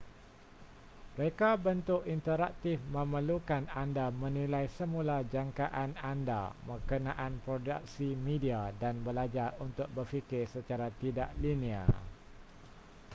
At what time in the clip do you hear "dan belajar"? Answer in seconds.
8.81-9.49